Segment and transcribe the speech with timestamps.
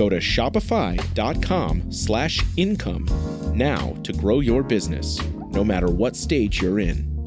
[0.00, 3.04] Go to shopify.com slash income
[3.54, 7.22] now to grow your business, no matter what stage you're in.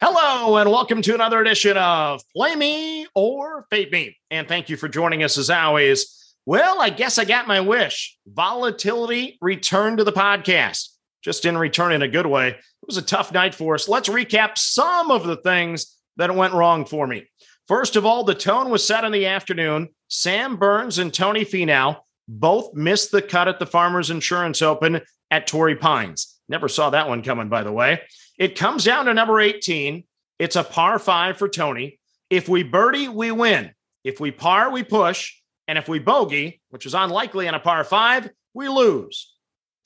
[0.00, 4.16] Hello, and welcome to another edition of Play Me or Fade Me.
[4.30, 6.34] And thank you for joining us as always.
[6.46, 8.16] Well, I guess I got my wish.
[8.26, 10.88] Volatility returned to the podcast.
[11.20, 12.48] Just didn't return in a good way.
[12.48, 13.86] It was a tough night for us.
[13.86, 17.26] Let's recap some of the things that went wrong for me.
[17.66, 19.88] First of all, the tone was set in the afternoon.
[20.08, 21.98] Sam Burns and Tony Finau
[22.28, 26.38] both missed the cut at the Farmers Insurance Open at Torrey Pines.
[26.48, 28.02] Never saw that one coming, by the way.
[28.38, 30.04] It comes down to number 18.
[30.38, 31.98] It's a par five for Tony.
[32.28, 33.72] If we birdie, we win.
[34.02, 35.34] If we par, we push.
[35.66, 39.34] And if we bogey, which is unlikely on a par five, we lose.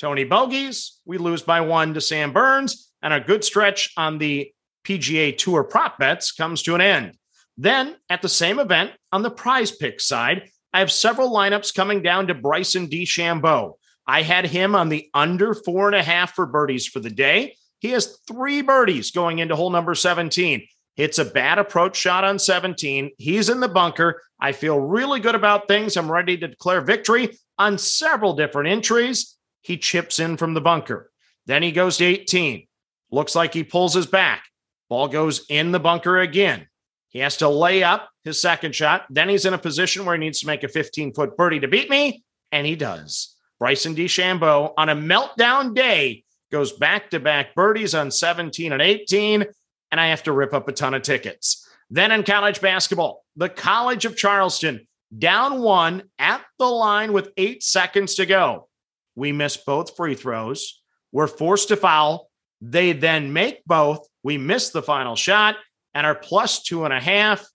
[0.00, 4.52] Tony bogeys, we lose by one to Sam Burns, and a good stretch on the
[4.84, 7.12] PGA Tour prop bets comes to an end.
[7.56, 12.02] Then at the same event, on the prize pick side, I have several lineups coming
[12.02, 13.74] down to Bryson DeChambeau.
[14.06, 17.56] I had him on the under four and a half for birdies for the day.
[17.80, 20.66] He has three birdies going into hole number 17.
[20.96, 23.10] It's a bad approach shot on 17.
[23.18, 24.22] He's in the bunker.
[24.40, 25.96] I feel really good about things.
[25.96, 29.36] I'm ready to declare victory on several different entries.
[29.62, 31.10] He chips in from the bunker.
[31.46, 32.66] Then he goes to 18.
[33.10, 34.44] Looks like he pulls his back.
[34.88, 36.66] Ball goes in the bunker again.
[37.08, 39.06] He has to lay up his second shot.
[39.10, 41.68] Then he's in a position where he needs to make a 15 foot birdie to
[41.68, 43.34] beat me, and he does.
[43.58, 49.44] Bryson DeChambeau on a meltdown day goes back to back birdies on 17 and 18,
[49.90, 51.66] and I have to rip up a ton of tickets.
[51.90, 57.62] Then in college basketball, the College of Charleston down one at the line with eight
[57.62, 58.68] seconds to go.
[59.14, 60.82] We miss both free throws.
[61.12, 62.27] We're forced to foul.
[62.60, 64.06] They then make both.
[64.22, 65.56] We miss the final shot,
[65.94, 67.46] and our plus two and a half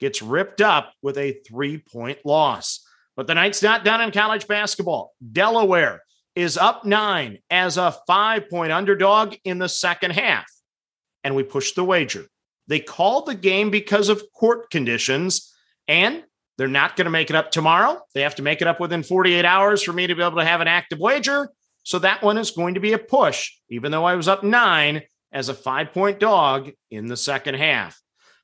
[0.00, 2.84] gets ripped up with a three point loss.
[3.16, 5.12] But the night's not done in college basketball.
[5.32, 6.02] Delaware
[6.34, 10.44] is up nine as a five point underdog in the second half.
[11.24, 12.26] And we pushed the wager.
[12.68, 15.52] They called the game because of court conditions,
[15.88, 16.24] and
[16.58, 18.00] they're not going to make it up tomorrow.
[18.14, 20.44] They have to make it up within 48 hours for me to be able to
[20.44, 21.48] have an active wager.
[21.86, 25.02] So that one is going to be a push, even though I was up nine
[25.32, 28.00] as a five point dog in the second half.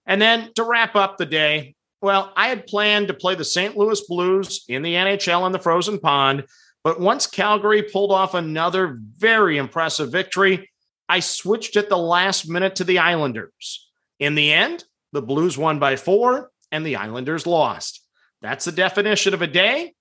[0.07, 3.77] And then to wrap up the day, well, I had planned to play the St.
[3.77, 6.45] Louis Blues in the NHL in the frozen pond
[6.85, 10.71] but once Calgary pulled off another very impressive victory,
[11.09, 13.91] I switched at the last minute to the Islanders.
[14.19, 18.01] In the end, the Blues won by four and the Islanders lost.
[18.41, 19.95] That's the definition of a day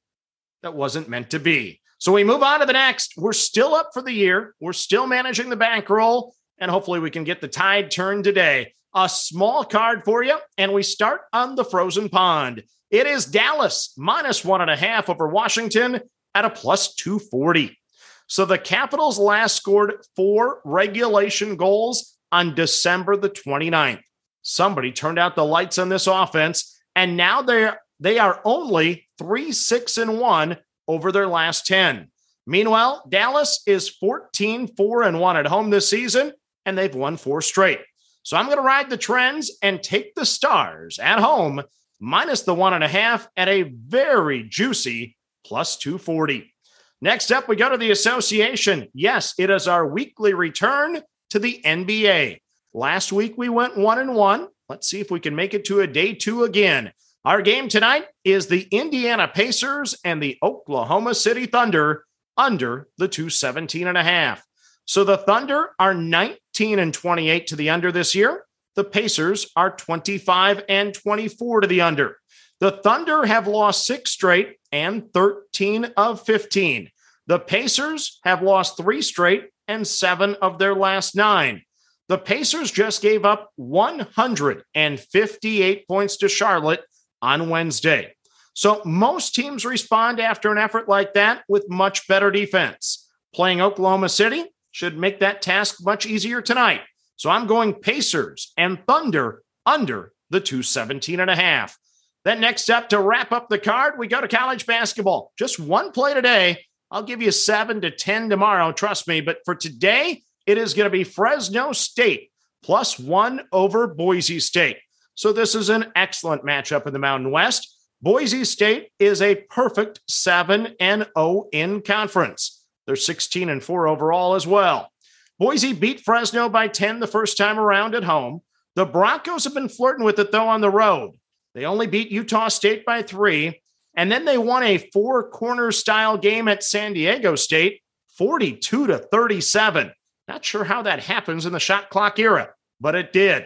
[0.63, 1.80] that wasn't meant to be.
[2.01, 3.13] So we move on to the next.
[3.15, 4.55] We're still up for the year.
[4.59, 8.73] We're still managing the bankroll, and hopefully we can get the tide turned today.
[8.95, 12.63] A small card for you, and we start on the frozen pond.
[12.89, 16.01] It is Dallas minus one and a half over Washington
[16.33, 17.77] at a plus 240.
[18.25, 24.01] So the Capitals last scored four regulation goals on December the 29th.
[24.41, 29.51] Somebody turned out the lights on this offense, and now they're they are only three,
[29.51, 32.09] six, and one over their last 10.
[32.47, 36.33] Meanwhile, Dallas is 14, 4, and 1 at home this season,
[36.65, 37.79] and they've won four straight.
[38.23, 41.61] So I'm going to ride the trends and take the stars at home,
[41.99, 46.53] minus the one and a half at a very juicy plus 240.
[47.01, 48.87] Next up, we go to the association.
[48.93, 51.01] Yes, it is our weekly return
[51.31, 52.39] to the NBA.
[52.73, 54.47] Last week we went one and one.
[54.69, 56.91] Let's see if we can make it to a day two again.
[57.23, 62.03] Our game tonight is the Indiana Pacers and the Oklahoma City Thunder
[62.35, 64.43] under the 217 and a half.
[64.85, 68.45] So the Thunder are 19 and 28 to the under this year.
[68.75, 72.17] The Pacers are 25 and 24 to the under.
[72.59, 76.89] The Thunder have lost six straight and 13 of 15.
[77.27, 81.61] The Pacers have lost three straight and seven of their last nine.
[82.09, 86.81] The Pacers just gave up 158 points to Charlotte
[87.21, 88.13] on Wednesday.
[88.53, 93.09] So most teams respond after an effort like that with much better defense.
[93.33, 96.81] Playing Oklahoma City should make that task much easier tonight.
[97.15, 101.77] So I'm going Pacers and Thunder under the 217 and a half.
[102.23, 105.31] Then next up to wrap up the card, we go to college basketball.
[105.37, 106.65] Just one play today.
[106.89, 110.85] I'll give you 7 to 10 tomorrow, trust me, but for today it is going
[110.85, 112.31] to be Fresno State
[112.63, 114.77] plus 1 over Boise State.
[115.21, 117.77] So this is an excellent matchup in the Mountain West.
[118.01, 122.65] Boise State is a perfect 7 and 0 in conference.
[122.87, 124.89] They're 16 and 4 overall as well.
[125.37, 128.41] Boise beat Fresno by 10 the first time around at home.
[128.73, 131.11] The Broncos have been flirting with it though on the road.
[131.53, 133.61] They only beat Utah State by 3
[133.93, 137.83] and then they won a four corner style game at San Diego State
[138.17, 139.91] 42 to 37.
[140.27, 143.45] Not sure how that happens in the shot clock era, but it did.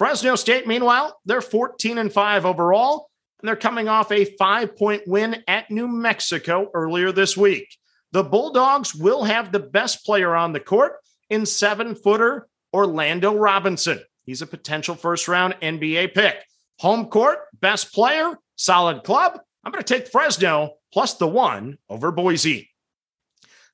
[0.00, 5.02] Fresno State, meanwhile, they're 14 and 5 overall and they're coming off a five point
[5.06, 7.76] win at New Mexico earlier this week.
[8.12, 10.94] The Bulldogs will have the best player on the court
[11.28, 14.00] in seven footer Orlando Robinson.
[14.24, 16.46] He's a potential first round NBA pick.
[16.78, 19.38] Home court, best player, solid club.
[19.64, 22.70] I'm going to take Fresno plus the one over Boise.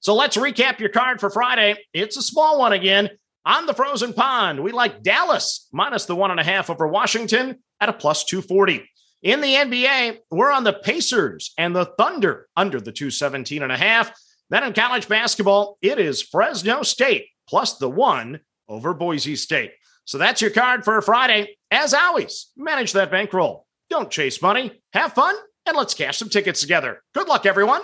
[0.01, 1.77] So let's recap your card for Friday.
[1.95, 3.11] It's a small one again.
[3.47, 7.63] On the frozen pond, we like Dallas minus the one and a half over Washington
[7.81, 8.91] at a plus 240.
[9.23, 13.77] In the NBA, we're on the Pacers and the Thunder under the 217 and a
[13.77, 14.11] half.
[14.51, 19.71] Then in college basketball, it is Fresno State plus the one over Boise State.
[20.07, 21.57] So that's your card for Friday.
[21.71, 23.65] As always, manage that bankroll.
[23.91, 27.01] Don't chase money, have fun, and let's cash some tickets together.
[27.15, 27.83] Good luck, everyone.